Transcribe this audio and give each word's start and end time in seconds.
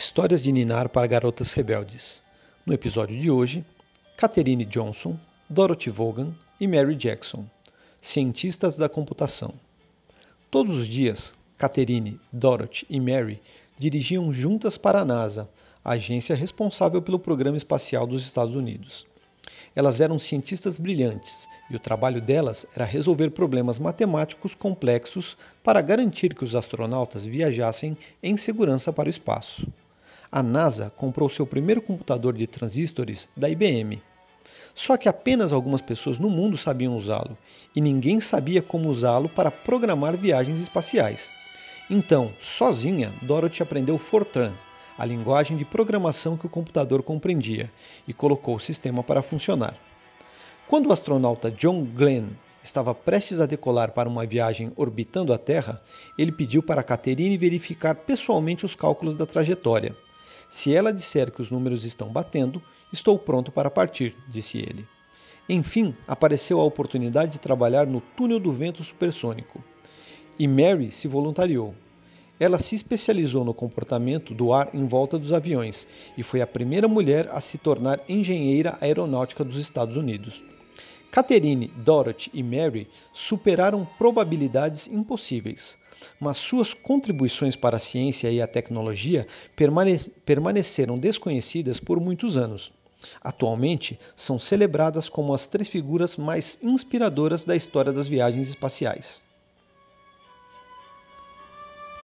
Histórias 0.00 0.42
de 0.42 0.50
Ninar 0.50 0.88
para 0.88 1.06
Garotas 1.06 1.52
Rebeldes. 1.52 2.22
No 2.64 2.72
episódio 2.72 3.20
de 3.20 3.30
hoje, 3.30 3.62
Catherine 4.16 4.64
Johnson, 4.64 5.14
Dorothy 5.46 5.90
Vaughan 5.90 6.32
e 6.58 6.66
Mary 6.66 6.96
Jackson, 6.96 7.44
cientistas 8.00 8.78
da 8.78 8.88
computação. 8.88 9.52
Todos 10.50 10.74
os 10.74 10.88
dias, 10.88 11.34
Catherine, 11.58 12.18
Dorothy 12.32 12.86
e 12.88 12.98
Mary 12.98 13.42
dirigiam 13.78 14.32
juntas 14.32 14.78
para 14.78 15.00
a 15.00 15.04
NASA, 15.04 15.46
a 15.84 15.90
agência 15.90 16.34
responsável 16.34 17.02
pelo 17.02 17.18
programa 17.18 17.58
espacial 17.58 18.06
dos 18.06 18.24
Estados 18.24 18.54
Unidos. 18.54 19.06
Elas 19.76 20.00
eram 20.00 20.18
cientistas 20.18 20.78
brilhantes 20.78 21.46
e 21.70 21.76
o 21.76 21.78
trabalho 21.78 22.22
delas 22.22 22.66
era 22.74 22.86
resolver 22.86 23.32
problemas 23.32 23.78
matemáticos 23.78 24.54
complexos 24.54 25.36
para 25.62 25.82
garantir 25.82 26.34
que 26.34 26.42
os 26.42 26.56
astronautas 26.56 27.22
viajassem 27.22 27.98
em 28.22 28.34
segurança 28.38 28.90
para 28.94 29.06
o 29.06 29.10
espaço. 29.10 29.70
A 30.32 30.44
NASA 30.44 30.92
comprou 30.96 31.28
seu 31.28 31.44
primeiro 31.44 31.82
computador 31.82 32.34
de 32.34 32.46
transistores 32.46 33.28
da 33.36 33.48
IBM. 33.48 34.00
Só 34.72 34.96
que 34.96 35.08
apenas 35.08 35.52
algumas 35.52 35.82
pessoas 35.82 36.20
no 36.20 36.30
mundo 36.30 36.56
sabiam 36.56 36.96
usá-lo 36.96 37.36
e 37.74 37.80
ninguém 37.80 38.20
sabia 38.20 38.62
como 38.62 38.88
usá-lo 38.88 39.28
para 39.28 39.50
programar 39.50 40.16
viagens 40.16 40.60
espaciais. 40.60 41.32
Então, 41.90 42.30
sozinha, 42.38 43.12
Dorothy 43.22 43.64
aprendeu 43.64 43.98
Fortran, 43.98 44.52
a 44.96 45.04
linguagem 45.04 45.56
de 45.56 45.64
programação 45.64 46.36
que 46.36 46.46
o 46.46 46.50
computador 46.50 47.02
compreendia, 47.02 47.68
e 48.06 48.12
colocou 48.12 48.54
o 48.54 48.60
sistema 48.60 49.02
para 49.02 49.22
funcionar. 49.22 49.74
Quando 50.68 50.90
o 50.90 50.92
astronauta 50.92 51.50
John 51.50 51.84
Glenn 51.84 52.28
estava 52.62 52.94
prestes 52.94 53.40
a 53.40 53.46
decolar 53.46 53.90
para 53.90 54.08
uma 54.08 54.24
viagem 54.24 54.70
orbitando 54.76 55.32
a 55.32 55.38
Terra, 55.38 55.82
ele 56.16 56.30
pediu 56.30 56.62
para 56.62 56.84
Catherine 56.84 57.36
verificar 57.36 57.96
pessoalmente 57.96 58.64
os 58.64 58.76
cálculos 58.76 59.16
da 59.16 59.26
trajetória. 59.26 59.96
Se 60.50 60.74
ela 60.74 60.92
disser 60.92 61.30
que 61.30 61.40
os 61.40 61.48
números 61.48 61.84
estão 61.84 62.08
batendo, 62.08 62.60
estou 62.92 63.16
pronto 63.16 63.52
para 63.52 63.70
partir, 63.70 64.16
disse 64.28 64.58
ele. 64.58 64.84
Enfim, 65.48 65.94
apareceu 66.08 66.60
a 66.60 66.64
oportunidade 66.64 67.30
de 67.30 67.38
trabalhar 67.38 67.86
no 67.86 68.00
túnel 68.00 68.40
do 68.40 68.52
vento 68.52 68.82
supersônico. 68.82 69.62
E 70.36 70.48
Mary 70.48 70.90
se 70.90 71.06
voluntariou. 71.06 71.72
Ela 72.40 72.58
se 72.58 72.74
especializou 72.74 73.44
no 73.44 73.54
comportamento 73.54 74.34
do 74.34 74.52
ar 74.52 74.70
em 74.74 74.84
volta 74.86 75.16
dos 75.16 75.32
aviões 75.32 75.86
e 76.18 76.22
foi 76.24 76.40
a 76.40 76.46
primeira 76.48 76.88
mulher 76.88 77.28
a 77.30 77.40
se 77.40 77.56
tornar 77.56 78.00
engenheira 78.08 78.76
aeronáutica 78.80 79.44
dos 79.44 79.56
Estados 79.56 79.96
Unidos. 79.96 80.42
Catherine, 81.10 81.66
Dorothy 81.76 82.30
e 82.32 82.42
Mary 82.42 82.88
superaram 83.12 83.84
probabilidades 83.98 84.86
impossíveis, 84.86 85.76
mas 86.20 86.36
suas 86.36 86.72
contribuições 86.72 87.56
para 87.56 87.76
a 87.76 87.80
ciência 87.80 88.30
e 88.30 88.40
a 88.40 88.46
tecnologia 88.46 89.26
permane 89.56 89.98
permaneceram 90.24 90.98
desconhecidas 90.98 91.80
por 91.80 91.98
muitos 92.00 92.36
anos. 92.36 92.72
Atualmente, 93.22 93.98
são 94.14 94.38
celebradas 94.38 95.08
como 95.08 95.34
as 95.34 95.48
três 95.48 95.68
figuras 95.68 96.16
mais 96.16 96.58
inspiradoras 96.62 97.44
da 97.44 97.56
história 97.56 97.92
das 97.92 98.06
viagens 98.06 98.48
espaciais. 98.48 99.24